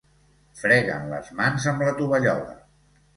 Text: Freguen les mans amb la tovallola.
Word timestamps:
Freguen 0.61 1.05
les 1.11 1.29
mans 1.39 1.67
amb 1.73 1.83
la 1.89 1.91
tovallola. 1.99 2.57